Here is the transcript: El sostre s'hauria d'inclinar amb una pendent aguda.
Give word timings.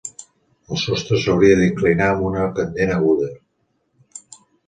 El 0.75 0.79
sostre 0.83 1.19
s'hauria 1.23 1.57
d'inclinar 1.59 2.07
amb 2.13 2.25
una 2.29 2.47
pendent 2.61 2.95
aguda. 2.97 3.31